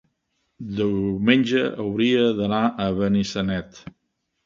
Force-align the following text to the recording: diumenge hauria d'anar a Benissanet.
diumenge 0.79 1.63
hauria 1.85 2.25
d'anar 2.41 2.65
a 2.67 2.91
Benissanet. 3.01 3.83